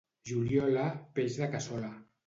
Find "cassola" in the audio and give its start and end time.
1.57-1.97